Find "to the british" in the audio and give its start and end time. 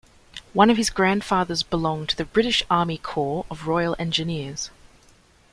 2.09-2.63